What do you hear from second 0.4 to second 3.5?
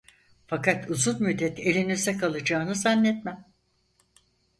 Fakat uzun müddet elinizde kalacağını zannetmem.